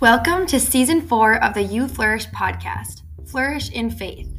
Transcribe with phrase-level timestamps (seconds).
[0.00, 4.30] Welcome to season four of the You Flourish podcast, Flourish in Faith.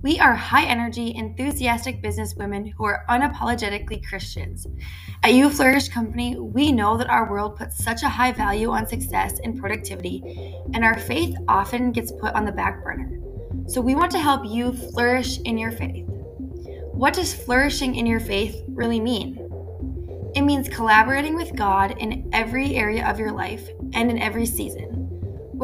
[0.00, 4.66] We are high energy, enthusiastic business women who are unapologetically Christians.
[5.22, 8.86] At You Flourish Company, we know that our world puts such a high value on
[8.86, 10.22] success and productivity,
[10.72, 13.20] and our faith often gets put on the back burner.
[13.66, 16.06] So we want to help you flourish in your faith.
[16.92, 19.38] What does flourishing in your faith really mean?
[20.34, 24.93] It means collaborating with God in every area of your life and in every season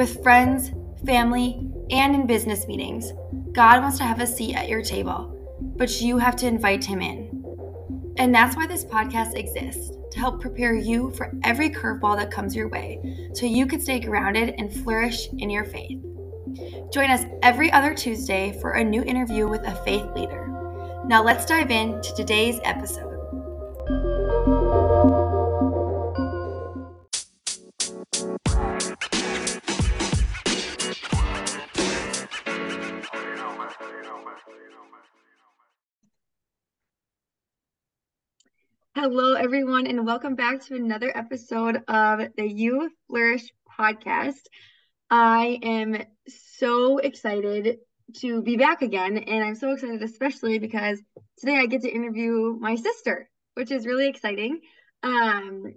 [0.00, 0.70] with friends,
[1.04, 3.12] family, and in business meetings.
[3.52, 5.36] God wants to have a seat at your table,
[5.76, 8.14] but you have to invite him in.
[8.16, 12.56] And that's why this podcast exists to help prepare you for every curveball that comes
[12.56, 16.00] your way so you can stay grounded and flourish in your faith.
[16.90, 20.46] Join us every other Tuesday for a new interview with a faith leader.
[21.04, 23.09] Now let's dive into today's episode.
[39.02, 44.42] Hello, everyone, and welcome back to another episode of the You Flourish podcast.
[45.08, 47.78] I am so excited
[48.18, 51.00] to be back again, and I'm so excited, especially because
[51.38, 54.60] today I get to interview my sister, which is really exciting.
[55.02, 55.72] Um,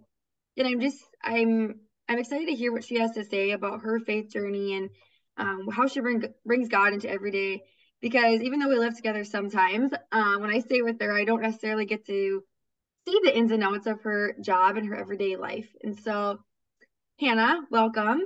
[0.58, 1.80] and I'm just I'm
[2.10, 4.90] I'm excited to hear what she has to say about her faith journey and
[5.38, 7.62] um, how she bring, brings God into every day.
[8.02, 11.42] Because even though we live together sometimes, um, when I stay with her, I don't
[11.42, 12.44] necessarily get to
[13.08, 15.68] see the ins and outs of her job and her everyday life.
[15.84, 16.40] And so,
[17.20, 18.22] Hannah, welcome.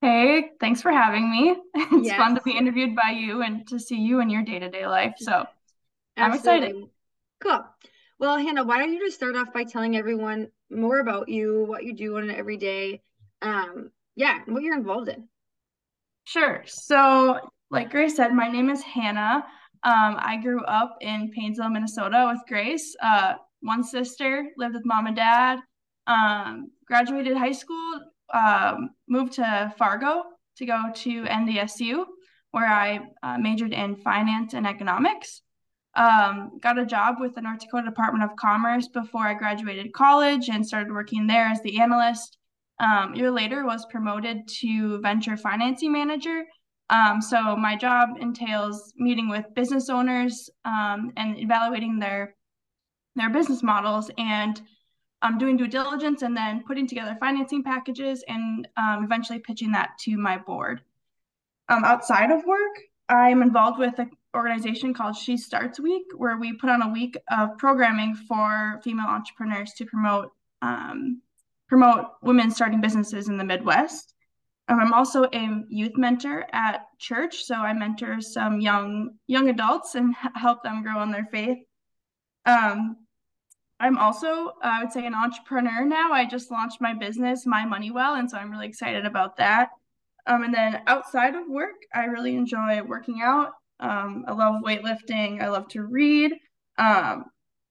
[0.00, 1.56] Hey, thanks for having me.
[1.74, 2.16] It's yes.
[2.16, 4.86] fun to be interviewed by you and to see you in your day to day
[4.86, 5.14] life.
[5.18, 5.46] So,
[6.16, 6.76] I'm excited.
[7.40, 7.64] Cool.
[8.18, 11.84] Well, Hannah, why don't you just start off by telling everyone more about you, what
[11.84, 13.02] you do on an everyday,
[13.42, 15.28] um, yeah, what you're involved in.
[16.24, 16.62] Sure.
[16.66, 19.44] So, like Grace said, my name is Hannah.
[19.84, 22.96] Um, I grew up in Paynesville, Minnesota with Grace.
[23.02, 25.58] Uh, one sister lived with mom and dad.
[26.06, 28.00] Um, graduated high school,
[28.32, 30.22] um, moved to Fargo
[30.56, 32.04] to go to NDSU,
[32.52, 35.42] where I uh, majored in finance and economics.
[35.96, 40.48] Um, got a job with the North Dakota Department of Commerce before I graduated college
[40.48, 42.38] and started working there as the analyst.
[42.80, 46.44] Um, year later, was promoted to venture financing manager
[46.90, 52.34] um, so my job entails meeting with business owners um, and evaluating their
[53.16, 54.60] their business models and
[55.22, 59.90] um, doing due diligence and then putting together financing packages and um, eventually pitching that
[60.00, 60.82] to my board.
[61.68, 62.76] Um, outside of work,
[63.08, 67.16] I'm involved with an organization called She Starts Week, where we put on a week
[67.30, 71.22] of programming for female entrepreneurs to promote um,
[71.68, 74.13] promote women starting businesses in the Midwest.
[74.68, 79.94] Um, I'm also a youth mentor at church, so I mentor some young young adults
[79.94, 81.58] and help them grow in their faith.
[82.46, 82.96] Um,
[83.78, 86.12] I'm also, uh, I would say, an entrepreneur now.
[86.12, 89.70] I just launched my business, My Money Well, and so I'm really excited about that.
[90.26, 93.52] Um, and then outside of work, I really enjoy working out.
[93.80, 95.42] Um, I love weightlifting.
[95.42, 96.32] I love to read.
[96.78, 97.26] Um,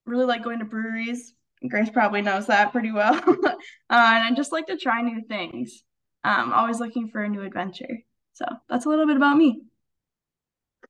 [0.06, 1.34] really like going to breweries.
[1.68, 3.16] Grace probably knows that pretty well.
[3.26, 3.56] uh, and
[3.90, 5.84] I just like to try new things
[6.24, 8.00] um, always looking for a new adventure.
[8.34, 9.64] So that's a little bit about me.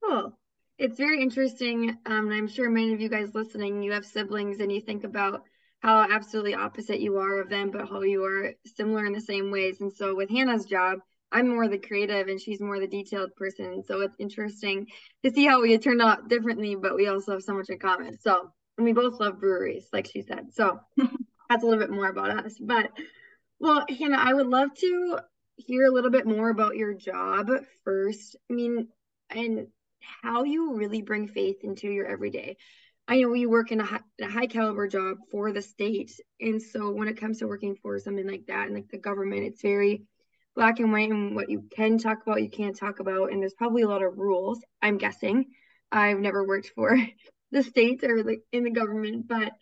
[0.03, 0.37] Cool.
[0.77, 1.97] It's very interesting.
[2.05, 5.03] Um, and I'm sure many of you guys listening, you have siblings and you think
[5.03, 5.43] about
[5.81, 9.51] how absolutely opposite you are of them, but how you are similar in the same
[9.51, 9.81] ways.
[9.81, 10.99] And so with Hannah's job,
[11.31, 13.83] I'm more the creative and she's more the detailed person.
[13.83, 14.87] So it's interesting
[15.23, 18.17] to see how we turned out differently, but we also have so much in common.
[18.19, 20.53] So, and we both love breweries, like she said.
[20.53, 20.79] So
[21.49, 22.55] that's a little bit more about us.
[22.59, 22.91] But
[23.63, 25.19] well, Hannah, I would love to
[25.55, 27.49] hear a little bit more about your job
[27.85, 28.35] first.
[28.51, 28.89] I mean,
[29.29, 29.67] and
[30.21, 32.57] how you really bring faith into your everyday.
[33.07, 36.11] I know you work in a high, a high caliber job for the state.
[36.41, 39.45] And so when it comes to working for something like that and like the government,
[39.45, 40.03] it's very
[40.57, 43.31] black and white and what you can talk about, you can't talk about.
[43.31, 45.45] And there's probably a lot of rules, I'm guessing.
[45.89, 46.97] I've never worked for
[47.53, 49.53] the state or like in the government, but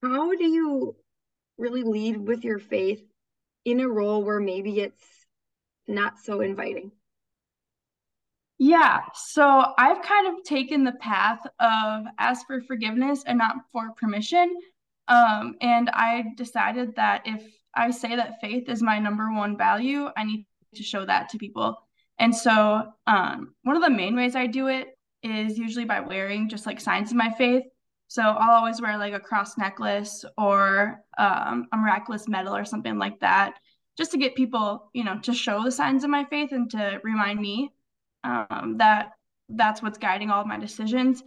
[0.00, 0.94] how do you
[1.58, 3.02] really lead with your faith
[3.64, 5.02] in a role where maybe it's
[5.86, 6.92] not so inviting?
[8.58, 13.90] Yeah, so I've kind of taken the path of ask for forgiveness and not for
[13.96, 14.56] permission.
[15.08, 17.42] Um, and I decided that if
[17.74, 21.38] I say that faith is my number one value, I need to show that to
[21.38, 21.76] people.
[22.18, 26.48] And so, um, one of the main ways I do it is usually by wearing
[26.48, 27.64] just like signs of my faith.
[28.12, 32.98] So I'll always wear like a cross necklace or um, a miraculous medal or something
[32.98, 33.54] like that.
[33.96, 37.00] just to get people, you know, to show the signs of my faith and to
[37.02, 37.72] remind me
[38.22, 39.12] um, that
[39.48, 41.22] that's what's guiding all of my decisions.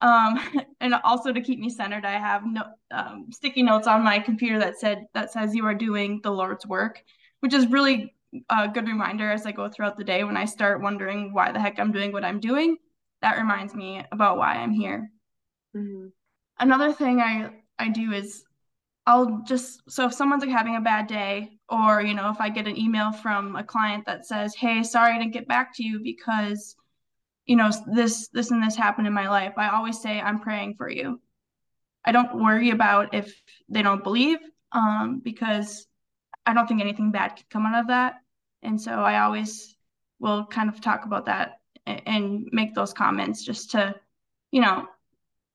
[0.00, 0.40] Um,
[0.80, 4.58] and also to keep me centered, I have no um, sticky notes on my computer
[4.58, 7.00] that said that says you are doing the Lord's work,
[7.38, 8.12] which is really
[8.50, 11.60] a good reminder as I go throughout the day when I start wondering why the
[11.60, 12.78] heck I'm doing what I'm doing.
[13.20, 15.08] That reminds me about why I'm here.
[15.76, 16.08] Mm-hmm.
[16.58, 18.44] Another thing I I do is
[19.06, 22.48] I'll just so if someone's like having a bad day or you know if I
[22.48, 25.84] get an email from a client that says, "Hey, sorry I didn't get back to
[25.84, 26.76] you because
[27.46, 30.74] you know this this and this happened in my life." I always say, "I'm praying
[30.76, 31.20] for you."
[32.04, 34.38] I don't worry about if they don't believe
[34.72, 35.86] um, because
[36.46, 38.14] I don't think anything bad could come out of that.
[38.62, 39.76] And so I always
[40.18, 43.94] will kind of talk about that and, and make those comments just to,
[44.50, 44.86] you know,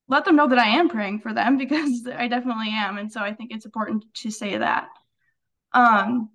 [0.08, 2.98] let them know that I am praying for them because I definitely am.
[2.98, 4.88] And so I think it's important to say that.
[5.74, 6.30] Um,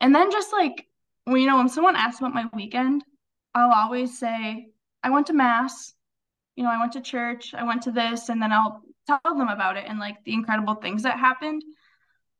[0.00, 0.86] and then just like,
[1.26, 3.02] well, you know, when someone asks about my weekend,
[3.54, 4.68] I'll always say,
[5.02, 5.94] I went to mass,
[6.56, 9.48] you know, I went to church, I went to this, and then I'll tell them
[9.48, 11.62] about it and like the incredible things that happened.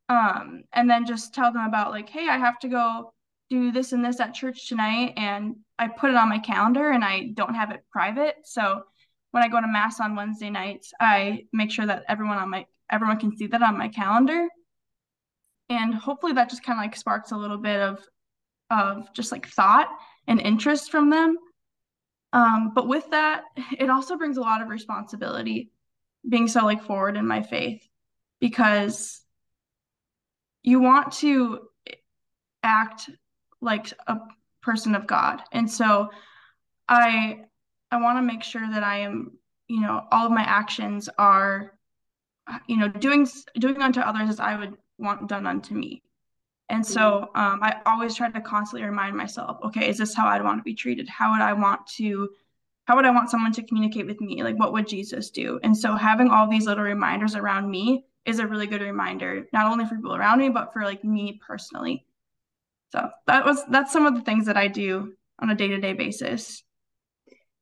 [0.09, 3.15] Um, and then just tell them about like, hey, I have to go
[3.51, 7.05] do this and this at church tonight, and I put it on my calendar and
[7.05, 8.37] I don't have it private.
[8.45, 8.83] So
[9.35, 12.67] when I go to mass on Wednesday nights, I make sure that everyone on my
[12.89, 14.47] everyone can see that on my calendar.
[15.69, 17.99] And hopefully that just kind of like sparks a little bit of
[18.71, 19.89] of just like thought
[20.29, 21.37] and interest from them.
[22.33, 23.43] Um, but with that,
[23.77, 25.73] it also brings a lot of responsibility
[26.29, 27.85] being so like forward in my faith
[28.39, 29.21] because
[30.63, 31.59] you want to
[32.63, 33.11] act
[33.61, 34.19] like a
[34.63, 35.43] person of God.
[35.51, 36.11] And so
[36.89, 37.47] I
[37.95, 39.39] I want to make sure that I am,
[39.69, 41.79] you know, all of my actions are,
[42.67, 46.03] you know, doing doing unto others as I would want done unto me.
[46.69, 47.41] And so mm-hmm.
[47.41, 50.65] um, I always try to constantly remind myself, okay, is this how I'd want to
[50.65, 51.09] be treated?
[51.09, 52.31] How would I want to,
[52.87, 54.43] how would I want someone to communicate with me?
[54.43, 55.61] Like, what would Jesus do?
[55.63, 59.71] And so having all these little reminders around me is a really good reminder, not
[59.71, 62.05] only for people around me, but for like me personally.
[62.91, 65.79] So that was that's some of the things that I do on a day to
[65.79, 66.64] day basis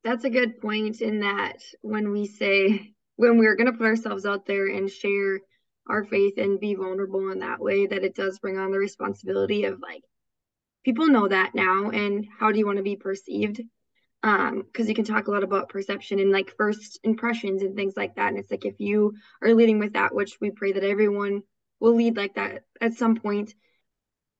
[0.04, 4.26] that's a good point in that when we say when we're going to put ourselves
[4.26, 5.40] out there and share
[5.88, 9.64] our faith and be vulnerable in that way that it does bring on the responsibility
[9.64, 10.02] of like
[10.84, 13.60] people know that now and how do you want to be perceived?
[14.22, 17.94] Um because you can talk a lot about perception and like first impressions and things
[17.96, 20.84] like that and it's like if you are leading with that which we pray that
[20.84, 21.42] everyone
[21.80, 23.54] will lead like that at some point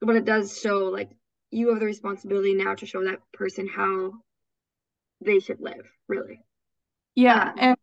[0.01, 1.11] but it does show like
[1.51, 4.13] you have the responsibility now to show that person how
[5.25, 6.41] they should live, really.
[7.15, 7.51] Yeah.
[7.51, 7.77] Um, and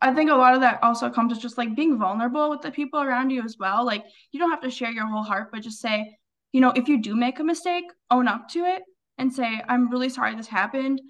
[0.00, 2.70] I think a lot of that also comes to just like being vulnerable with the
[2.70, 3.86] people around you as well.
[3.86, 6.16] Like you don't have to share your whole heart, but just say,
[6.52, 8.82] you know, if you do make a mistake, own up to it
[9.18, 11.00] and say, I'm really sorry this happened,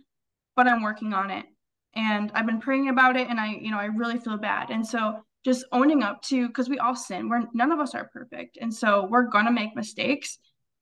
[0.56, 1.46] but I'm working on it.
[1.94, 4.70] And I've been praying about it and I, you know, I really feel bad.
[4.70, 7.28] And so just owning up to because we all sin.
[7.28, 8.58] We're none of us are perfect.
[8.60, 10.38] And so we're gonna make mistakes.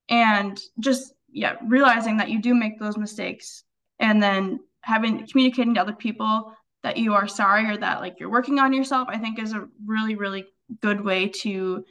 [0.08, 3.62] And just yeah, realizing that you do make those mistakes
[4.00, 8.30] and then having communicating to other people that you are sorry or that like you're
[8.30, 10.46] working on yourself i think is a really really
[10.80, 11.84] good way to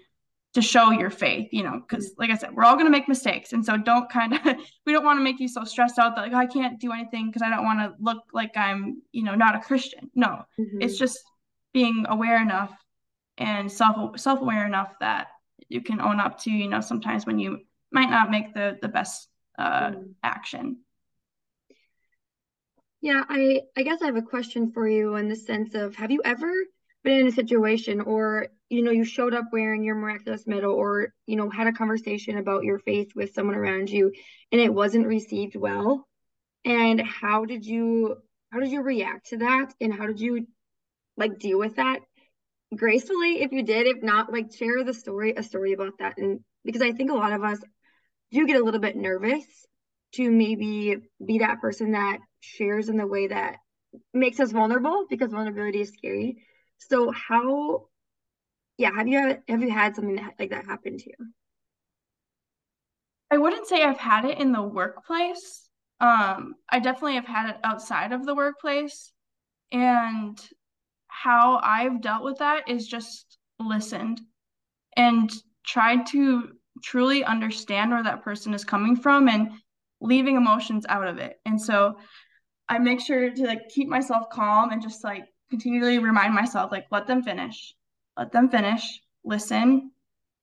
[0.54, 3.08] to show your faith you know because like i said we're all going to make
[3.08, 4.42] mistakes and so don't kind of
[4.86, 6.92] we don't want to make you so stressed out that like oh, i can't do
[6.92, 10.42] anything because i don't want to look like i'm you know not a christian no
[10.60, 10.82] mm-hmm.
[10.82, 11.20] it's just
[11.74, 12.74] being aware enough
[13.38, 15.28] and self self-aware enough that
[15.68, 17.60] you can own up to you know sometimes when you
[17.92, 20.04] might not make the the best uh, mm-hmm.
[20.24, 20.78] action
[23.02, 26.12] yeah, I I guess I have a question for you in the sense of have
[26.12, 26.52] you ever
[27.04, 31.14] been in a situation or you know you showed up wearing your miraculous medal or
[31.26, 34.12] you know had a conversation about your faith with someone around you
[34.52, 36.08] and it wasn't received well?
[36.66, 38.18] And how did you
[38.52, 39.74] how did you react to that?
[39.80, 40.48] And how did you
[41.18, 42.00] like deal with that
[42.76, 43.88] gracefully if you did?
[43.88, 46.18] If not like share the story a story about that.
[46.18, 47.60] And because I think a lot of us
[48.32, 49.46] do get a little bit nervous
[50.16, 53.58] to maybe be that person that shares in the way that
[54.14, 56.44] makes us vulnerable because vulnerability is scary.
[56.78, 57.88] So how
[58.78, 61.28] yeah, have you have you had something like that happen to you?
[63.32, 65.70] I wouldn't say I've had it in the workplace.
[66.00, 69.12] Um, I definitely have had it outside of the workplace.
[69.72, 70.40] And
[71.08, 74.22] how I've dealt with that is just listened
[74.96, 75.30] and
[75.66, 79.52] tried to truly understand where that person is coming from and
[80.02, 81.40] leaving emotions out of it.
[81.46, 81.98] And so
[82.70, 86.86] I make sure to like keep myself calm and just like continually remind myself like
[86.92, 87.74] let them finish.
[88.18, 89.02] Let them finish.
[89.26, 89.92] Listen.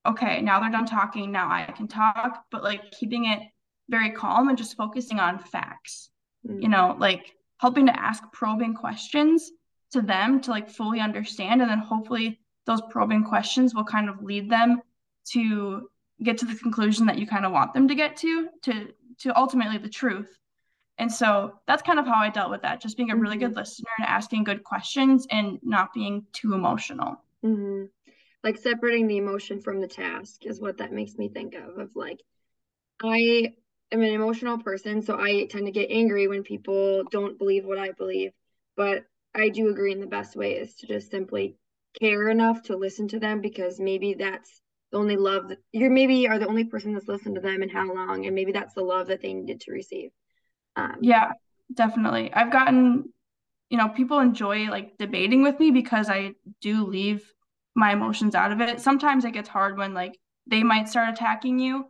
[0.05, 3.41] okay, now they're done talking, now I can talk, but like keeping it
[3.89, 6.11] very calm and just focusing on facts.
[6.47, 6.63] Mm.
[6.63, 9.51] You know, like helping to ask probing questions
[9.93, 14.23] to them to like fully understand and then hopefully those probing questions will kind of
[14.23, 14.83] lead them
[15.25, 15.89] to
[16.23, 19.37] get to the conclusion that you kind of want them to get to to to
[19.39, 20.37] ultimately the truth
[20.99, 23.47] and so that's kind of how i dealt with that just being a really mm-hmm.
[23.49, 27.85] good listener and asking good questions and not being too emotional mm-hmm.
[28.43, 31.91] like separating the emotion from the task is what that makes me think of of
[31.95, 32.21] like
[33.03, 33.53] i
[33.93, 37.79] am an emotional person so i tend to get angry when people don't believe what
[37.79, 38.33] i believe
[38.77, 41.57] but i do agree in the best way is to just simply
[42.01, 44.61] care enough to listen to them because maybe that's
[44.93, 47.71] the only love that you're maybe are the only person that's listened to them and
[47.71, 50.11] how long and maybe that's the love that they needed to receive
[50.77, 51.33] um, yeah
[51.75, 52.33] definitely.
[52.33, 53.13] I've gotten
[53.71, 57.33] you know people enjoy like debating with me because i do leave
[57.75, 58.81] my emotions out of it.
[58.81, 61.85] Sometimes it gets hard when like they might start attacking you.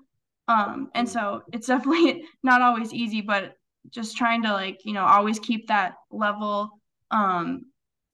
[0.48, 3.54] Um and so it's definitely not always easy but
[3.90, 6.70] just trying to like you know always keep that level
[7.12, 7.66] um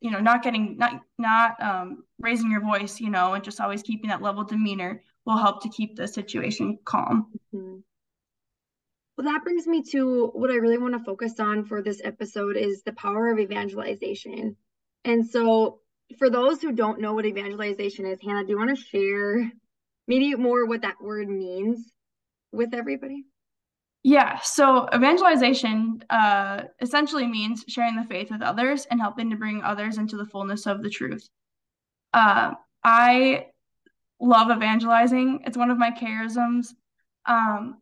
[0.02, 3.82] you know not getting not not um, raising your voice you know and just always
[3.82, 7.26] keeping that level demeanor will help to keep the situation calm.
[7.54, 7.76] Mm-hmm.
[9.16, 12.57] Well that brings me to what i really want to focus on for this episode
[12.57, 14.57] is the power of evangelization
[15.04, 15.81] and so
[16.19, 19.50] for those who don't know what evangelization is hannah do you want to share
[20.07, 21.92] maybe more what that word means
[22.52, 23.25] with everybody
[24.04, 29.62] yeah, so evangelization uh, essentially means sharing the faith with others and helping to bring
[29.62, 31.28] others into the fullness of the truth.
[32.12, 33.47] Uh, I
[34.21, 35.42] love evangelizing.
[35.47, 36.75] It's one of my charisms.
[37.26, 37.78] Um,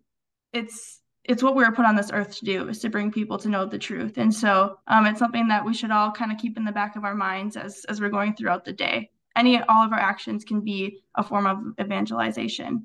[0.52, 0.99] it's
[1.30, 3.48] it's what we were put on this earth to do is to bring people to
[3.48, 6.56] know the truth, and so um, it's something that we should all kind of keep
[6.56, 9.10] in the back of our minds as as we're going throughout the day.
[9.36, 12.84] Any all of our actions can be a form of evangelization.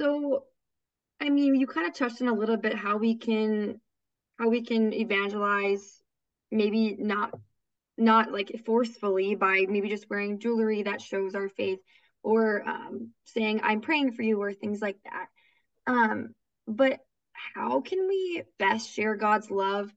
[0.00, 0.44] So
[1.20, 3.78] I mean, you kind of touched on a little bit how we can
[4.38, 6.00] how we can evangelize
[6.50, 7.38] maybe not
[7.98, 11.80] not like forcefully by maybe just wearing jewelry that shows our faith
[12.22, 15.26] or um, saying i'm praying for you or things like that
[15.88, 16.34] um,
[16.66, 17.00] but
[17.54, 19.90] how can we best share god's love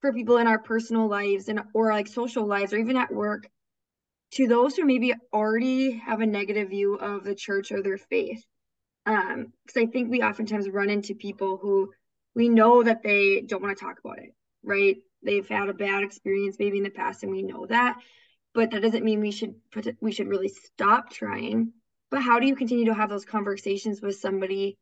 [0.00, 3.48] for people in our personal lives and or like social lives or even at work
[4.32, 8.44] to those who maybe already have a negative view of the church or their faith?
[9.06, 11.92] Um because i think we oftentimes run into people who
[12.34, 14.34] we know that they don't want to talk about it
[14.66, 14.96] right?
[15.22, 17.96] They've had a bad experience maybe in the past and we know that
[18.54, 21.72] but that doesn't mean we should put we should really stop trying.
[22.10, 24.78] But how do you continue to have those conversations with somebody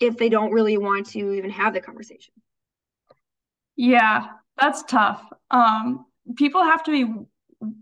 [0.00, 2.34] if they don't really want to even have the conversation.
[3.76, 4.28] Yeah
[4.58, 5.22] that's tough.
[5.50, 6.04] Um
[6.36, 7.14] people have to be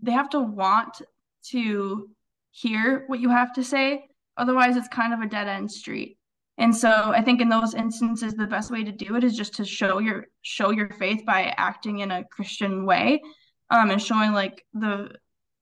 [0.01, 1.01] they have to want
[1.49, 2.09] to
[2.51, 4.07] hear what you have to say.
[4.37, 6.17] Otherwise, it's kind of a dead end street.
[6.59, 9.55] And so I think in those instances, the best way to do it is just
[9.55, 13.21] to show your show your faith by acting in a Christian way,
[13.69, 15.09] um, and showing like the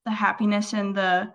[0.06, 1.32] the happiness and the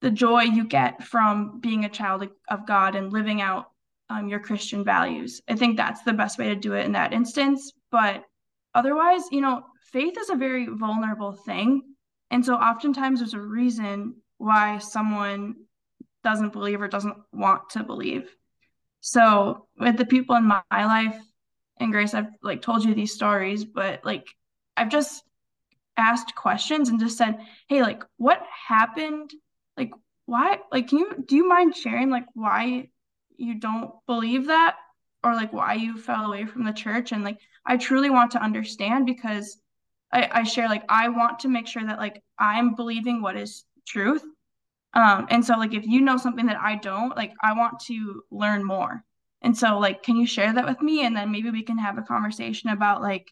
[0.00, 3.70] the joy you get from being a child of God and living out
[4.10, 5.40] um, your Christian values.
[5.48, 7.72] I think that's the best way to do it in that instance.
[7.90, 8.24] But
[8.74, 11.82] otherwise, you know, faith is a very vulnerable thing.
[12.30, 15.54] And so oftentimes there's a reason why someone
[16.24, 18.34] doesn't believe or doesn't want to believe.
[19.00, 21.18] So with the people in my, my life
[21.80, 24.26] and Grace, I've like told you these stories, but like
[24.76, 25.22] I've just
[25.96, 27.38] asked questions and just said,
[27.68, 29.32] Hey, like what happened?
[29.76, 29.90] Like
[30.26, 32.90] why like can you do you mind sharing like why
[33.38, 34.76] you don't believe that?
[35.24, 37.12] Or like why you fell away from the church?
[37.12, 39.58] And like I truly want to understand because
[40.12, 43.64] I, I share like I want to make sure that like I'm believing what is
[43.86, 44.22] truth
[44.94, 48.22] um, and so like if you know something that I don't, like I want to
[48.30, 49.04] learn more.
[49.42, 51.98] And so like can you share that with me and then maybe we can have
[51.98, 53.30] a conversation about like,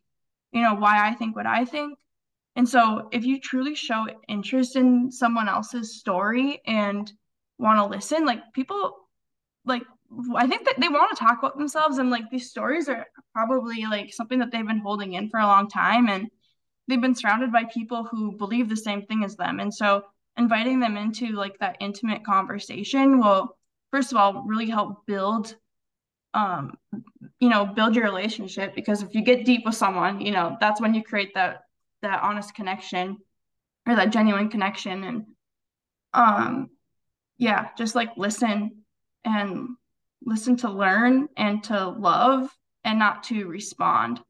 [0.52, 1.98] you know, why I think what I think.
[2.54, 7.10] And so if you truly show interest in someone else's story and
[7.58, 8.94] want to listen, like people
[9.64, 9.82] like
[10.34, 13.84] I think that they want to talk about themselves and like these stories are probably
[13.86, 16.28] like something that they've been holding in for a long time and
[16.88, 19.60] they've been surrounded by people who believe the same thing as them.
[19.60, 20.04] And so
[20.36, 23.56] inviting them into like that intimate conversation will
[23.90, 25.56] first of all really help build
[26.34, 26.76] um
[27.40, 30.80] you know build your relationship because if you get deep with someone you know that's
[30.80, 31.62] when you create that
[32.02, 33.16] that honest connection
[33.86, 35.24] or that genuine connection and
[36.12, 36.68] um
[37.38, 38.82] yeah just like listen
[39.24, 39.68] and
[40.24, 42.50] listen to learn and to love
[42.84, 44.20] and not to respond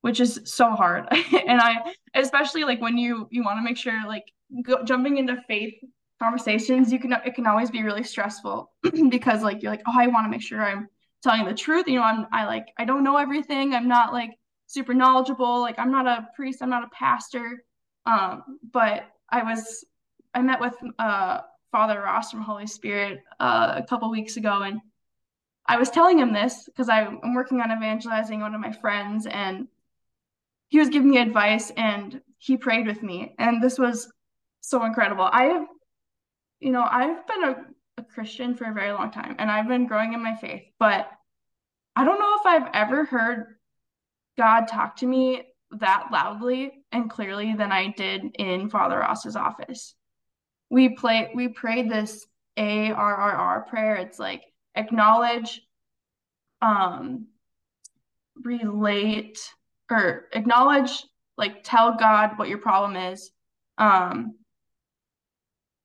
[0.00, 1.06] which is so hard
[1.46, 1.76] and i
[2.14, 4.24] especially like when you you want to make sure like
[4.62, 5.74] go, jumping into faith
[6.20, 8.70] conversations, you can it can always be really stressful
[9.08, 10.88] because like you're like, oh, I want to make sure I'm
[11.22, 11.86] telling the truth.
[11.86, 13.74] You know, I'm I like I don't know everything.
[13.74, 14.30] I'm not like
[14.66, 15.60] super knowledgeable.
[15.60, 16.62] Like I'm not a priest.
[16.62, 17.64] I'm not a pastor.
[18.06, 19.84] Um, but I was
[20.34, 21.40] I met with uh
[21.72, 24.80] Father Ross from Holy Spirit uh, a couple weeks ago, and
[25.66, 29.68] I was telling him this because I'm working on evangelizing one of my friends, and
[30.68, 34.12] he was giving me advice, and he prayed with me, and this was
[34.60, 35.28] so incredible.
[35.30, 35.66] I have,
[36.60, 37.56] you know, I've been a,
[37.98, 41.10] a Christian for a very long time, and I've been growing in my faith, but
[41.96, 43.56] I don't know if I've ever heard
[44.36, 45.42] God talk to me
[45.78, 49.94] that loudly and clearly than I did in Father Ross's office
[50.70, 52.26] we play we prayed this
[52.58, 53.96] ARRR prayer.
[53.96, 54.42] It's like
[54.74, 55.60] acknowledge,
[56.62, 57.26] um,
[58.42, 59.38] relate
[59.90, 61.04] or acknowledge,
[61.36, 63.30] like tell God what your problem is,
[63.78, 64.36] um,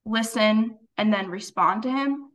[0.05, 2.31] listen, and then respond to Him.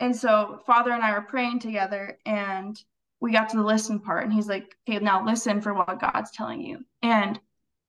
[0.00, 2.76] And so Father and I were praying together, and
[3.20, 6.30] we got to the listen part, and he's like, "Okay, now listen for what God's
[6.32, 7.40] telling you." And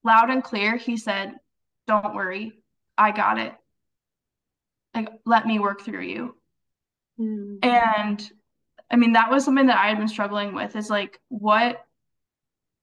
[0.03, 1.35] loud and clear, he said,
[1.87, 2.53] "Don't worry,
[2.97, 3.55] I got it."
[4.93, 6.35] like let me work through you
[7.23, 7.65] mm.
[7.65, 8.31] and
[8.91, 11.85] i mean that was something that i had been struggling with is like what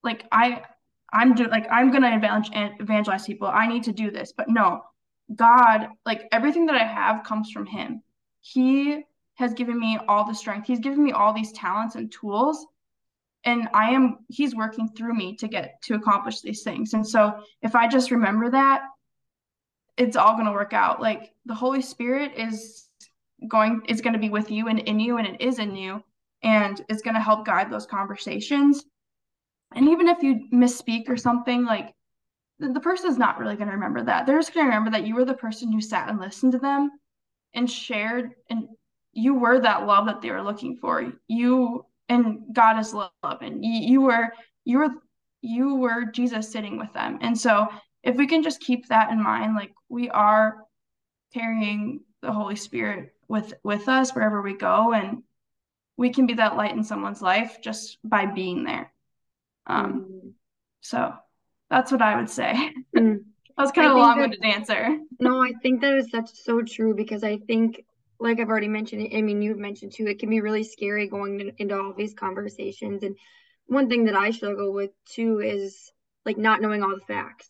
[0.03, 0.61] like i
[1.13, 3.47] i'm do like i'm gonna evangelize, evangelize people.
[3.47, 4.33] I need to do this.
[4.35, 4.81] But no
[5.35, 8.01] god like everything that i have comes from him.
[8.41, 9.03] He
[9.35, 10.67] has given me all the strength.
[10.67, 12.65] He's given me all these talents and tools.
[13.43, 16.93] And i am he's working through me to get to accomplish these things.
[16.93, 18.83] And so if i just remember that
[19.97, 21.01] it's all going to work out.
[21.01, 22.87] Like the Holy Spirit is
[23.47, 26.03] going is going to be with you and in you and it is in you
[26.43, 28.85] and it's going to help guide those conversations.
[29.73, 31.93] And even if you misspeak or something like
[32.59, 34.25] the, person's not really going to remember that.
[34.25, 36.59] They're just going to remember that you were the person who sat and listened to
[36.59, 36.91] them
[37.53, 38.67] and shared and
[39.13, 41.11] you were that love that they were looking for.
[41.27, 44.29] You and God is love and you were
[44.63, 44.89] you were
[45.41, 47.17] you were Jesus sitting with them.
[47.21, 47.67] And so
[48.03, 50.63] if we can just keep that in mind, like we are
[51.33, 55.23] carrying the Holy Spirit with with us wherever we go, and
[55.95, 58.91] we can be that light in someone's life just by being there.
[59.65, 60.31] Um, mm.
[60.81, 61.13] so
[61.69, 62.53] that's what I would say.
[62.93, 63.23] Mm.
[63.55, 64.97] that was kind of a long-winded answer.
[65.21, 67.85] no, I think that is such so true because I think,
[68.19, 71.53] like I've already mentioned, I mean you've mentioned too, it can be really scary going
[71.57, 73.03] into all these conversations.
[73.03, 73.15] And
[73.67, 75.89] one thing that I struggle with too is
[76.25, 77.47] like not knowing all the facts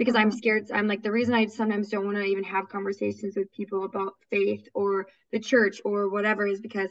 [0.00, 0.70] because I'm scared.
[0.72, 4.14] I'm like, the reason I sometimes don't want to even have conversations with people about
[4.30, 6.88] faith or the church or whatever is because,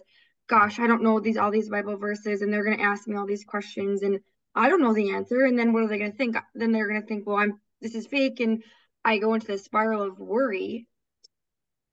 [0.47, 3.15] gosh, I don't know these all these Bible verses and they're going to ask me
[3.15, 4.19] all these questions and
[4.53, 5.43] I don't know the answer.
[5.43, 6.37] And then what are they going to think?
[6.53, 8.41] Then they're going to think, well, I'm this is fake.
[8.41, 8.63] And
[9.03, 10.85] I go into this spiral of worry.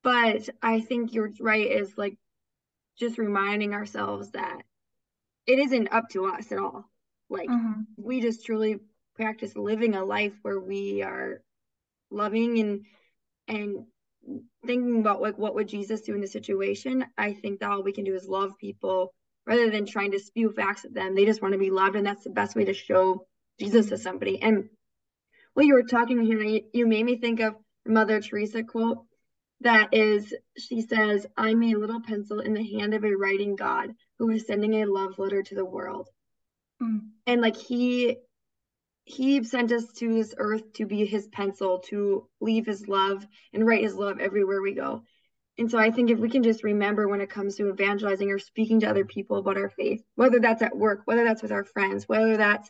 [0.02, 2.18] But I think you're right, is like
[2.98, 4.60] just reminding ourselves that
[5.46, 6.84] it isn't up to us at all.
[7.30, 7.84] Like, mm-hmm.
[7.96, 8.80] we just truly
[9.16, 11.42] practice living a life where we are
[12.10, 12.86] loving and
[13.48, 13.86] and
[14.66, 17.92] thinking about like what would Jesus do in the situation, I think that all we
[17.92, 19.14] can do is love people
[19.46, 21.14] rather than trying to spew facts at them.
[21.14, 23.26] They just want to be loved, and that's the best way to show
[23.60, 24.42] Jesus to somebody.
[24.42, 24.68] And
[25.54, 27.54] when you were talking here, you, you made me think of
[27.86, 28.98] Mother Teresa quote
[29.60, 33.94] that is, she says, I'm a little pencil in the hand of a writing God
[34.18, 36.08] who is sending a love letter to the world.
[36.82, 37.08] Mm.
[37.26, 38.18] And like he
[39.06, 43.64] he sent us to this earth to be his pencil, to leave his love and
[43.64, 45.04] write his love everywhere we go.
[45.58, 48.40] And so I think if we can just remember when it comes to evangelizing or
[48.40, 51.62] speaking to other people about our faith, whether that's at work, whether that's with our
[51.62, 52.68] friends, whether that's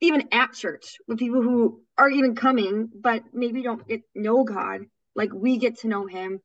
[0.00, 4.86] even at church with people who are even coming, but maybe don't get, know God,
[5.14, 6.40] like we get to know him.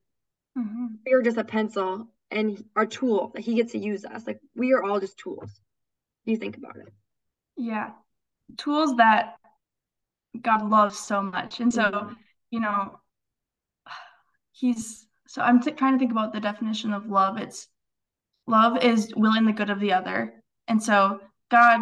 [0.57, 0.85] Mm-hmm.
[1.05, 4.27] We are just a pencil and our tool that he gets to use us.
[4.27, 5.49] Like we are all just tools.
[6.25, 6.91] Do you think about it?
[7.55, 7.91] Yeah
[8.57, 9.35] tools that
[10.41, 11.59] God loves so much.
[11.59, 12.13] And so, mm-hmm.
[12.51, 12.99] you know,
[14.51, 17.37] he's so I'm t- trying to think about the definition of love.
[17.37, 17.67] It's
[18.47, 20.33] love is willing the good of the other.
[20.67, 21.81] And so God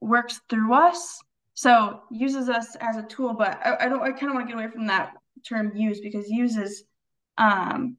[0.00, 1.20] works through us.
[1.54, 4.54] So uses us as a tool, but I, I don't I kind of want to
[4.54, 5.14] get away from that
[5.46, 6.84] term use because use is
[7.36, 7.96] um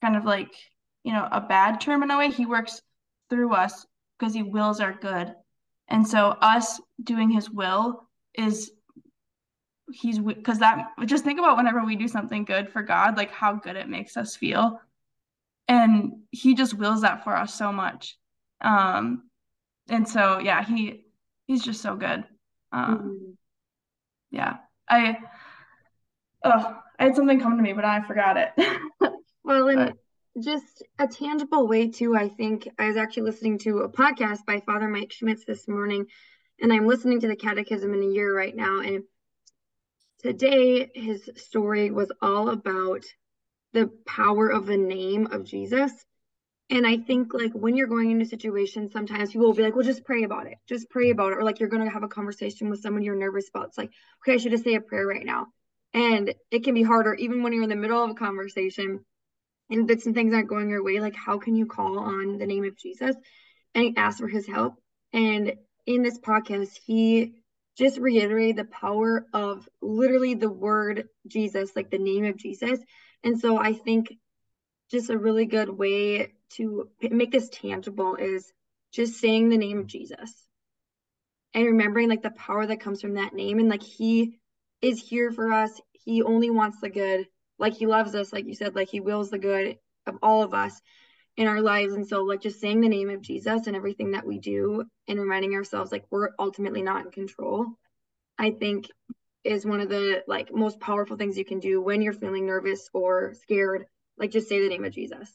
[0.00, 0.52] kind of like,
[1.04, 2.30] you know, a bad term in a way.
[2.30, 2.80] He works
[3.28, 3.86] through us
[4.18, 5.34] because he wills our good.
[5.92, 8.72] And so us doing his will is
[9.92, 13.56] he's because that just think about whenever we do something good for God, like how
[13.56, 14.80] good it makes us feel.
[15.68, 18.16] And he just wills that for us so much.
[18.62, 19.24] Um
[19.90, 21.04] and so yeah, he
[21.46, 22.24] he's just so good.
[22.72, 23.30] Um mm-hmm.
[24.30, 24.56] yeah.
[24.88, 25.18] I
[26.42, 28.52] oh I had something come to me, but I forgot it.
[29.44, 29.92] well, and.
[30.40, 32.16] Just a tangible way too.
[32.16, 36.06] I think I was actually listening to a podcast by Father Mike Schmitz this morning,
[36.60, 39.04] and I'm listening to the Catechism in a Year right now, and
[40.20, 43.04] today his story was all about
[43.72, 45.92] the power of the name of Jesus.
[46.70, 49.84] And I think like when you're going into situations, sometimes people will be like, well,
[49.84, 50.56] just pray about it.
[50.66, 51.38] Just pray about it.
[51.38, 53.68] Or like you're going to have a conversation with someone you're nervous about.
[53.68, 53.90] It's like,
[54.22, 55.48] okay, I should just say a prayer right now.
[55.92, 59.04] And it can be harder, even when you're in the middle of a conversation
[59.72, 61.00] and bits and things aren't going your way.
[61.00, 63.16] Like, how can you call on the name of Jesus
[63.74, 64.74] and ask for his help?
[65.12, 65.54] And
[65.86, 67.32] in this podcast, he
[67.76, 72.78] just reiterated the power of literally the word Jesus, like the name of Jesus.
[73.24, 74.12] And so I think
[74.90, 78.52] just a really good way to make this tangible is
[78.92, 80.46] just saying the name of Jesus
[81.54, 84.38] and remembering like the power that comes from that name and like he
[84.82, 87.26] is here for us he only wants the good
[87.62, 90.52] like he loves us like you said like he wills the good of all of
[90.52, 90.82] us
[91.36, 91.94] in our lives.
[91.94, 95.18] And so like just saying the name of jesus and everything that we do and
[95.18, 97.66] reminding ourselves like we're ultimately not in control
[98.38, 98.88] i think
[99.44, 102.90] is one of the like most powerful things you can do when you're feeling nervous
[102.92, 103.86] or scared
[104.18, 105.30] like just say the name of jesus.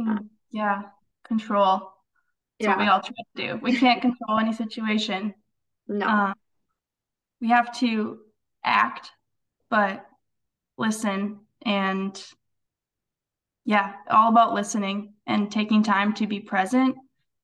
[0.00, 0.82] Mm, yeah.
[1.24, 1.92] Control.
[2.58, 2.68] That's yeah.
[2.70, 3.60] what we all try to do.
[3.62, 5.34] We can't control any situation.
[5.88, 6.06] No.
[6.06, 6.34] Um,
[7.40, 8.20] we have to
[8.64, 9.10] act
[9.72, 10.04] but
[10.76, 12.22] listen and
[13.64, 16.96] yeah, all about listening and taking time to be present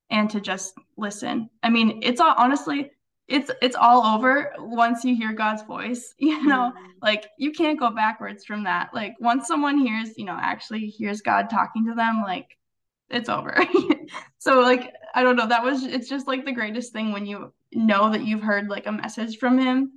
[0.09, 1.49] and to just listen.
[1.63, 2.91] I mean, it's all honestly,
[3.27, 6.85] it's it's all over once you hear God's voice, you know, mm-hmm.
[7.01, 8.89] like you can't go backwards from that.
[8.93, 12.57] Like once someone hears, you know, actually hears God talking to them, like
[13.09, 13.55] it's over.
[14.39, 17.53] so like I don't know, that was it's just like the greatest thing when you
[17.71, 19.93] know that you've heard like a message from him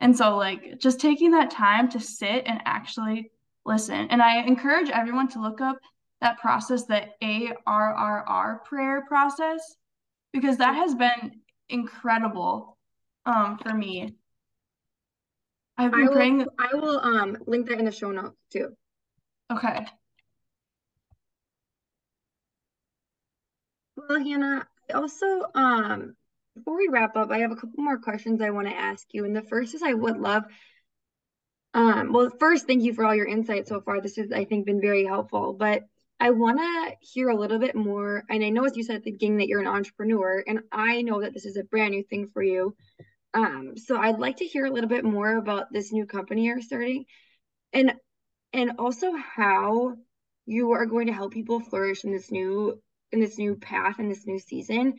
[0.00, 3.30] and so, like, just taking that time to sit and actually
[3.64, 4.08] listen.
[4.10, 5.78] And I encourage everyone to look up
[6.20, 9.76] that process, the ARRR prayer process,
[10.32, 12.78] because that has been incredible
[13.26, 14.16] um, for me.
[15.76, 16.46] I've been I will, praying.
[16.58, 18.68] I will um link that in the show notes too.
[19.50, 19.86] Okay.
[23.96, 26.16] Well, Hannah, I also um
[26.60, 29.24] before we wrap up, I have a couple more questions I want to ask you.
[29.24, 30.44] And the first is I would love,
[31.72, 34.00] um, well, first, thank you for all your insight so far.
[34.00, 35.54] This has, I think, been very helpful.
[35.54, 35.84] But
[36.18, 38.24] I want to hear a little bit more.
[38.28, 41.00] And I know, as you said at the beginning, that you're an entrepreneur, and I
[41.00, 42.76] know that this is a brand new thing for you.
[43.32, 46.60] Um, so I'd like to hear a little bit more about this new company you're
[46.60, 47.06] starting,
[47.72, 47.94] and
[48.52, 49.96] and also how
[50.44, 54.08] you are going to help people flourish in this new in this new path in
[54.08, 54.94] this new season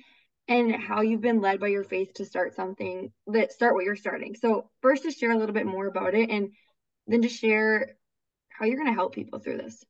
[0.52, 3.96] and how you've been led by your faith to start something that start what you're
[3.96, 4.36] starting.
[4.36, 6.50] So first to share a little bit more about it and
[7.08, 7.96] then to share
[8.50, 9.82] how you're going to help people through this.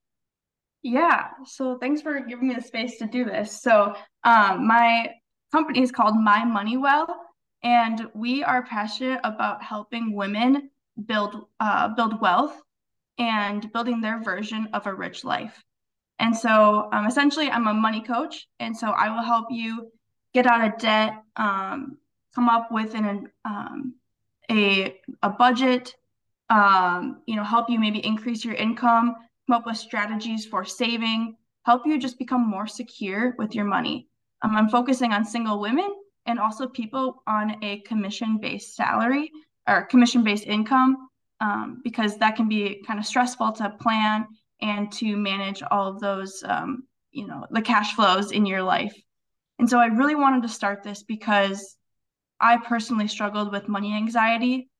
[0.83, 1.29] Yeah.
[1.47, 3.59] So thanks for giving me the space to do this.
[3.59, 5.09] So um, my
[5.51, 7.07] company is called My Money Well,
[7.63, 10.69] and we are passionate about helping women
[11.07, 12.61] build uh, build wealth
[13.17, 15.63] and building their version of a rich life.
[16.19, 19.91] And so um, essentially, I'm a money coach, and so I will help you
[20.33, 21.97] get out of debt, um,
[22.33, 23.95] come up with an um,
[24.49, 25.95] a a budget,
[26.49, 29.15] um, you know, help you maybe increase your income,
[29.47, 34.07] come up with strategies for saving, help you just become more secure with your money.
[34.41, 35.89] Um, I'm focusing on single women
[36.25, 39.31] and also people on a commission-based salary
[39.67, 44.27] or commission-based income um, because that can be kind of stressful to plan
[44.61, 48.95] and to manage all of those, um, you know, the cash flows in your life.
[49.61, 51.77] And so I really wanted to start this because
[52.39, 54.71] I personally struggled with money anxiety.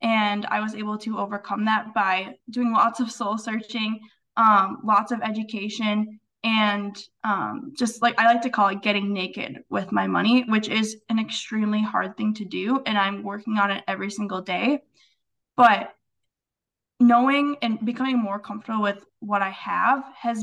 [0.00, 4.00] And I was able to overcome that by doing lots of soul searching,
[4.38, 9.62] um, lots of education, and um, just like I like to call it getting naked
[9.68, 12.80] with my money, which is an extremely hard thing to do.
[12.86, 14.80] And I'm working on it every single day.
[15.54, 15.92] But
[16.98, 20.42] knowing and becoming more comfortable with what I have has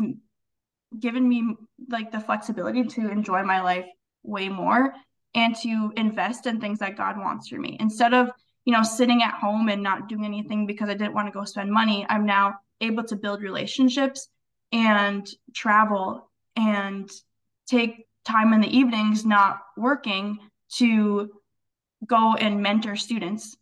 [1.00, 1.56] given me
[1.89, 3.86] like the flexibility to enjoy my life
[4.23, 4.93] way more
[5.36, 7.78] and to invest in things that God wants for me.
[7.80, 8.30] Instead of,
[8.65, 11.43] you know, sitting at home and not doing anything because I didn't want to go
[11.43, 14.28] spend money, I'm now able to build relationships
[14.71, 17.10] and travel and
[17.67, 20.39] take time in the evenings not working
[20.76, 21.32] to
[22.06, 23.56] go and mentor students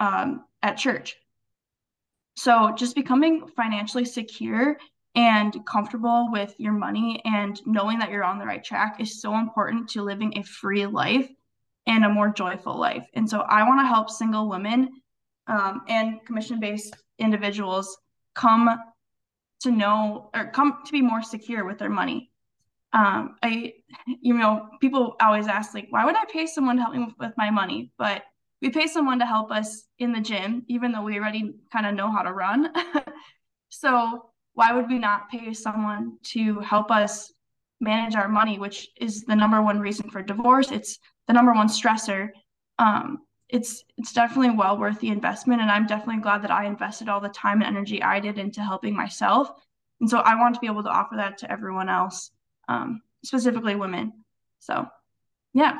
[0.00, 1.16] um, at church.
[2.36, 4.76] So just becoming financially secure
[5.14, 9.36] and comfortable with your money and knowing that you're on the right track is so
[9.36, 11.28] important to living a free life
[11.86, 13.06] and a more joyful life.
[13.14, 14.88] And so I want to help single women
[15.46, 17.96] um, and commission based individuals
[18.34, 18.76] come
[19.60, 22.30] to know or come to be more secure with their money.
[22.92, 23.74] Um, I,
[24.06, 27.32] you know, people always ask like, why would I pay someone to help me with
[27.36, 27.92] my money?
[27.98, 28.22] But
[28.62, 31.94] we pay someone to help us in the gym, even though we already kind of
[31.94, 32.72] know how to run.
[33.68, 37.32] so why would we not pay someone to help us
[37.80, 40.70] manage our money, which is the number one reason for divorce?
[40.70, 42.30] It's the number one stressor.
[42.78, 47.08] Um, it's it's definitely well worth the investment, and I'm definitely glad that I invested
[47.08, 49.50] all the time and energy I did into helping myself.
[50.00, 52.30] And so I want to be able to offer that to everyone else,
[52.68, 54.12] um, specifically women.
[54.60, 54.86] So,
[55.52, 55.78] yeah.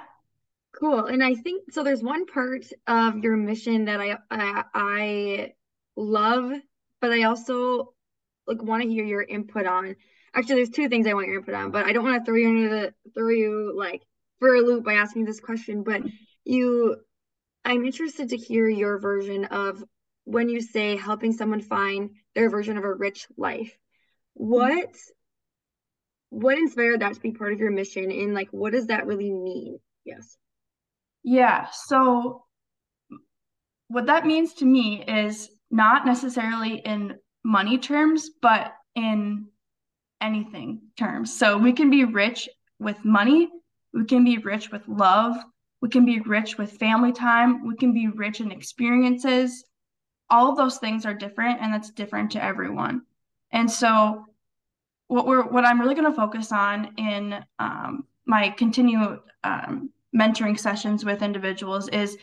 [0.78, 1.06] Cool.
[1.06, 1.82] And I think so.
[1.82, 5.52] There's one part of your mission that I I, I
[5.96, 6.52] love,
[7.00, 7.94] but I also
[8.46, 9.96] like want to hear your input on.
[10.34, 12.36] Actually, there's two things I want your input on, but I don't want to throw
[12.36, 14.02] you into the throw you like
[14.40, 15.82] for a loop by asking this question.
[15.84, 16.02] But
[16.44, 16.96] you,
[17.64, 19.82] I'm interested to hear your version of
[20.24, 23.76] when you say helping someone find their version of a rich life.
[24.34, 24.90] What
[26.30, 29.30] what inspired that to be part of your mission, and like what does that really
[29.30, 29.78] mean?
[30.04, 30.36] Yes.
[31.22, 31.68] Yeah.
[31.72, 32.44] So
[33.88, 39.46] what that means to me is not necessarily in money terms, but in
[40.20, 41.36] anything terms.
[41.36, 43.48] So we can be rich with money,
[43.92, 45.36] we can be rich with love,
[45.80, 49.64] we can be rich with family time, we can be rich in experiences.
[50.30, 53.02] All of those things are different and that's different to everyone.
[53.52, 54.24] And so
[55.08, 60.58] what we're what I'm really going to focus on in um, my continued um, mentoring
[60.58, 62.16] sessions with individuals is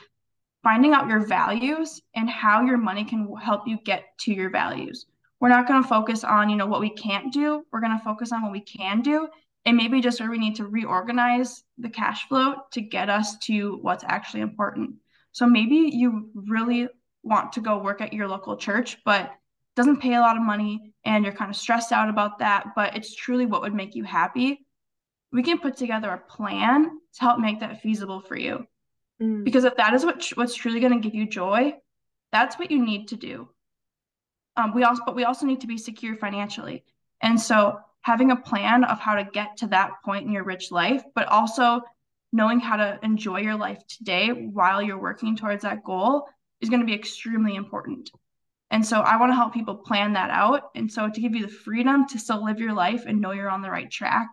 [0.64, 5.06] finding out your values and how your money can help you get to your values.
[5.42, 7.66] We're not going to focus on, you know, what we can't do.
[7.72, 9.28] We're going to focus on what we can do
[9.66, 13.78] and maybe just where we need to reorganize the cash flow to get us to
[13.82, 14.96] what's actually important.
[15.34, 16.88] So maybe you really
[17.24, 19.32] want to go work at your local church, but
[19.76, 22.96] doesn't pay a lot of money and you're kind of stressed out about that, but
[22.96, 24.66] it's truly what would make you happy
[25.32, 28.66] we can put together a plan to help make that feasible for you.
[29.22, 29.44] Mm.
[29.44, 31.74] Because if that is what what's truly going to give you joy,
[32.32, 33.50] that's what you need to do.
[34.58, 36.84] Um, we also, but we also need to be secure financially.
[37.22, 40.72] And so having a plan of how to get to that point in your rich
[40.72, 41.82] life, but also
[42.34, 46.28] knowing how to enjoy your life today while you're working towards that goal
[46.62, 48.10] is going to be extremely important.
[48.72, 50.72] And so I want to help people plan that out.
[50.76, 53.50] And so to give you the freedom to still live your life and know you're
[53.50, 54.30] on the right track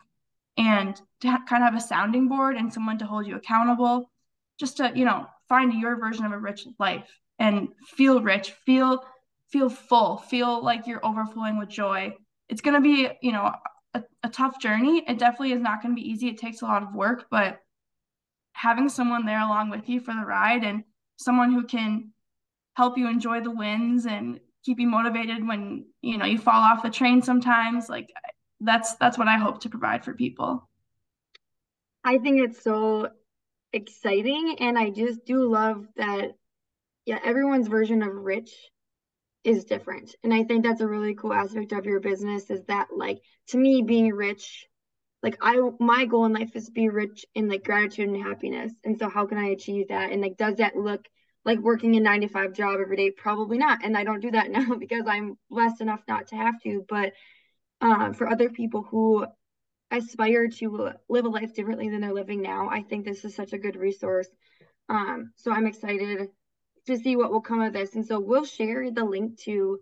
[0.57, 4.11] and to ha- kind of have a sounding board and someone to hold you accountable
[4.59, 9.05] just to you know find your version of a rich life and feel rich feel
[9.51, 12.15] feel full feel like you're overflowing with joy.
[12.49, 13.53] It's going to be you know
[13.95, 15.05] a, a tough journey.
[15.09, 16.29] It definitely is not going to be easy.
[16.29, 17.61] It takes a lot of work but
[18.53, 20.83] having someone there along with you for the ride and
[21.17, 22.11] someone who can
[22.75, 26.83] help you enjoy the wins and keep you motivated when you know you fall off
[26.83, 28.09] the train sometimes like
[28.61, 30.69] that's that's what I hope to provide for people.
[32.03, 33.11] I think it's so
[33.73, 36.33] exciting and I just do love that
[37.07, 38.53] yeah, everyone's version of rich
[39.49, 40.15] is different.
[40.23, 43.57] And I think that's a really cool aspect of your business is that like to
[43.57, 44.67] me being rich
[45.23, 48.73] like I my goal in life is to be rich in like gratitude and happiness.
[48.85, 50.13] And so how can I achieve that?
[50.13, 51.07] And like does that look
[51.47, 53.11] like working a 9 to 5 job every day?
[53.11, 53.79] Probably not.
[53.83, 57.15] And I don't do that now because I'm blessed enough not to have to, but
[57.81, 59.27] uh, for other people who
[59.91, 62.69] aspire to live a life differently than they're living now.
[62.69, 64.29] I think this is such a good resource.
[64.91, 66.29] Um, so I'm excited
[66.89, 67.95] to see what will come of this.
[67.95, 69.79] And so we'll share the link to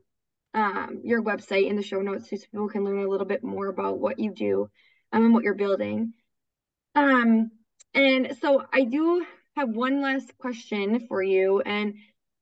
[0.54, 3.68] um, your website in the show notes so people can learn a little bit more
[3.68, 4.70] about what you do
[5.12, 6.12] um, and what you're building.
[6.94, 7.50] Um,
[7.94, 9.24] and so I do
[9.56, 11.94] have one last question for you, and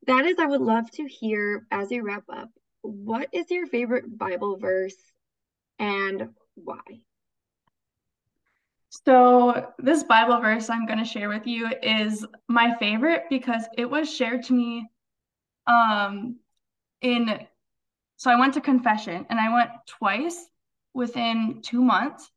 [0.07, 2.51] that is I would love to hear as we wrap up,
[2.83, 4.97] what is your favorite Bible verse
[5.79, 6.81] and why?
[9.03, 13.91] So, this Bible verse I'm going to share with you is my favorite because it
[13.91, 14.89] was shared to me
[15.67, 16.37] um
[17.01, 17.41] in
[18.17, 20.47] so I went to confession and I went twice
[20.93, 22.31] within 2 months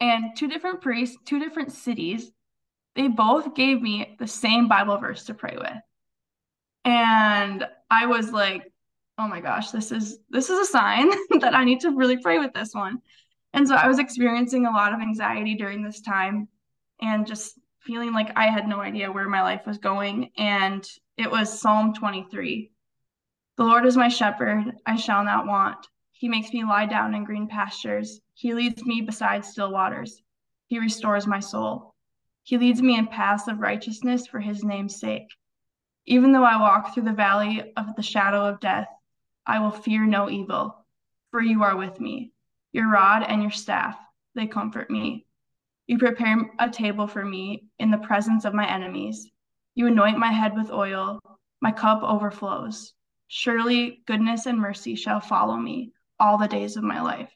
[0.00, 2.30] and two different priests, two different cities,
[2.96, 5.80] they both gave me the same Bible verse to pray with.
[6.84, 8.70] And I was like,
[9.18, 12.38] oh my gosh, this is this is a sign that I need to really pray
[12.38, 13.00] with this one.
[13.54, 16.48] And so I was experiencing a lot of anxiety during this time
[17.00, 20.32] and just feeling like I had no idea where my life was going.
[20.36, 20.84] And
[21.16, 22.72] it was Psalm 23.
[23.56, 25.86] The Lord is my shepherd, I shall not want.
[26.10, 28.20] He makes me lie down in green pastures.
[28.34, 30.20] He leads me beside still waters.
[30.66, 31.94] He restores my soul.
[32.42, 35.28] He leads me in paths of righteousness for his name's sake.
[36.06, 38.88] Even though I walk through the valley of the shadow of death,
[39.46, 40.84] I will fear no evil,
[41.30, 42.33] for you are with me.
[42.74, 43.96] Your rod and your staff,
[44.34, 45.26] they comfort me.
[45.86, 49.30] You prepare a table for me in the presence of my enemies.
[49.76, 51.20] You anoint my head with oil,
[51.60, 52.92] my cup overflows.
[53.28, 57.30] Surely goodness and mercy shall follow me all the days of my life,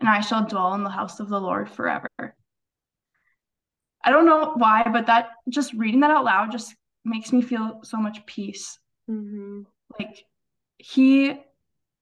[0.00, 2.08] and I shall dwell in the house of the Lord forever.
[4.02, 6.74] I don't know why, but that just reading that out loud just
[7.04, 8.78] makes me feel so much peace.
[9.10, 9.64] Mm-hmm.
[9.98, 10.24] Like
[10.78, 11.38] he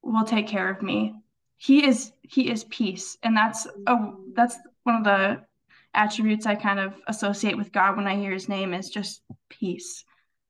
[0.01, 1.15] will take care of me.
[1.57, 3.97] He is he is peace, and that's a
[4.33, 5.41] that's one of the
[5.93, 10.05] attributes I kind of associate with God when I hear His name is just peace,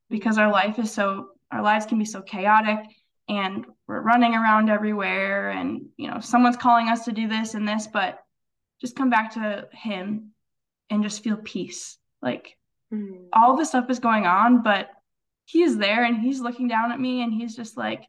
[0.09, 2.79] because our life is so our lives can be so chaotic,
[3.29, 7.67] and we're running around everywhere, and you know someone's calling us to do this and
[7.67, 8.19] this, but
[8.81, 10.31] just come back to Him
[10.89, 11.97] and just feel peace.
[12.21, 12.57] Like
[12.93, 13.27] mm-hmm.
[13.31, 14.89] all this stuff is going on, but
[15.45, 18.03] He is there, and He's looking down at me, and He's just like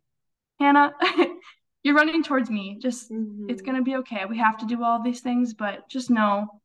[0.59, 0.95] Hannah,
[1.83, 2.79] you're running towards me.
[2.81, 3.49] Just mm-hmm.
[3.49, 4.25] it's gonna be okay.
[4.29, 6.61] We have to do all these things, but just know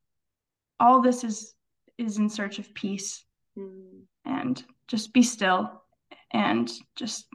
[0.79, 1.53] all this is
[1.97, 3.23] is in search of peace.
[3.57, 3.99] Mm-hmm.
[4.25, 5.83] And just be still
[6.31, 7.27] and just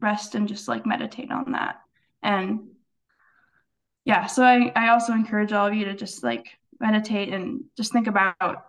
[0.00, 1.80] rest and just like meditate on that.
[2.22, 2.70] And
[4.04, 6.48] yeah, so I, I also encourage all of you to just like
[6.80, 8.64] meditate and just think about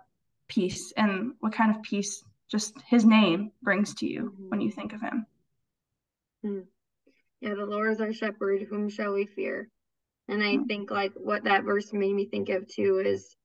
[0.48, 4.50] peace and what kind of peace just his name brings to you mm-hmm.
[4.50, 5.26] when you think of him.
[6.46, 6.64] Mm.
[7.42, 8.62] Yeah, the Lord is our shepherd.
[8.70, 9.70] Whom shall we fear?
[10.28, 13.36] And I think like what that verse made me think of too is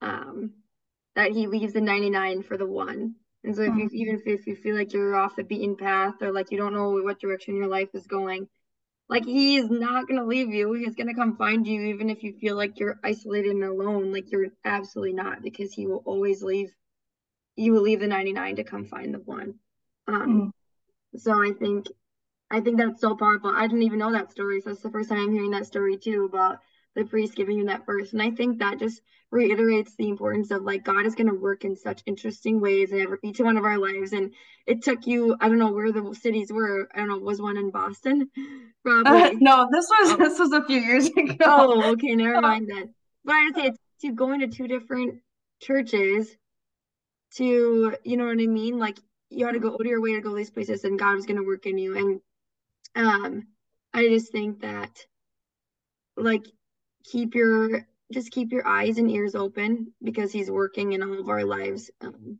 [0.00, 0.52] um
[1.14, 3.16] that he leaves the 99 for the one.
[3.44, 6.32] And so if you even if you feel like you're off the beaten path or
[6.32, 8.48] like you don't know what direction your life is going,
[9.08, 10.72] like he is not gonna leave you.
[10.72, 14.12] He's gonna come find you even if you feel like you're isolated and alone.
[14.12, 16.72] Like you're absolutely not because he will always leave
[17.56, 19.54] you will leave the 99 to come find the one.
[20.06, 20.52] Um
[21.14, 21.18] mm.
[21.20, 21.86] so I think
[22.50, 23.50] I think that's so powerful.
[23.50, 24.60] I didn't even know that story.
[24.60, 26.60] So it's the first time I'm hearing that story too about
[26.94, 28.12] the priest giving you that verse.
[28.12, 31.64] And I think that just reiterates the importance of like God is going to work
[31.64, 34.12] in such interesting ways in every, each one of our lives.
[34.12, 34.32] And
[34.66, 36.88] it took you, I don't know where the cities were.
[36.94, 38.30] I don't know, was one in Boston?
[38.84, 39.12] Probably.
[39.12, 40.16] Uh, no, this was oh.
[40.18, 41.36] this was a few years ago.
[41.44, 42.94] Oh, okay, never mind then.
[43.24, 45.20] But I would say it's to going to two different
[45.60, 46.34] churches
[47.34, 48.78] to, you know what I mean?
[48.78, 48.98] Like
[49.30, 51.26] you had to go out of your way to go these places and God was
[51.26, 51.98] going to work in you.
[51.98, 52.20] And
[52.96, 53.42] um
[53.94, 54.98] i just think that
[56.16, 56.44] like
[57.04, 61.28] keep your just keep your eyes and ears open because he's working in all of
[61.28, 62.38] our lives um,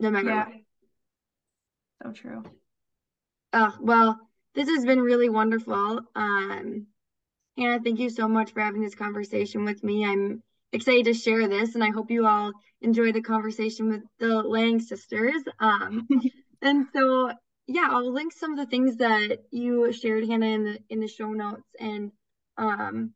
[0.00, 0.46] no matter yeah.
[0.46, 0.54] what.
[2.02, 2.42] So true.
[3.52, 4.18] Uh well
[4.54, 6.00] this has been really wonderful.
[6.14, 6.86] Um
[7.56, 10.04] hannah thank you so much for having this conversation with me.
[10.04, 14.42] I'm excited to share this and i hope you all enjoy the conversation with the
[14.42, 15.42] lang sisters.
[15.58, 16.08] Um
[16.62, 17.32] and so
[17.72, 21.06] yeah, I'll link some of the things that you shared, Hannah, in the in the
[21.06, 21.68] show notes.
[21.78, 22.10] And
[22.58, 23.12] um,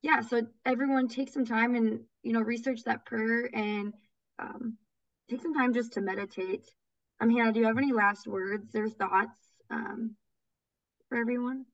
[0.00, 3.94] yeah, so everyone take some time and you know research that prayer and
[4.38, 4.76] um,
[5.28, 6.68] take some time just to meditate.
[7.20, 9.36] Um, Hannah, do you have any last words or thoughts
[9.70, 10.14] um,
[11.08, 11.64] for everyone?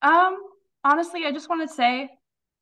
[0.00, 0.38] Um,
[0.84, 2.08] honestly, I just want to say,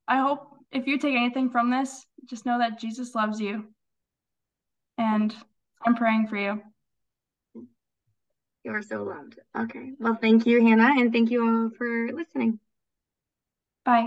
[0.09, 3.67] I hope if you take anything from this, just know that Jesus loves you,
[4.99, 5.33] and
[5.87, 6.61] I'm praying for you.
[8.65, 9.39] You're so loved.
[9.57, 9.93] Okay.
[9.99, 12.59] Well, thank you, Hannah, and thank you all for listening.
[13.85, 14.07] Bye.